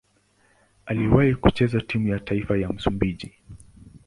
Aliwahi 0.85 1.35
kucheza 1.35 1.81
timu 1.81 2.07
ya 2.07 2.19
taifa 2.19 2.57
ya 2.57 2.69
Msumbiji. 2.69 3.33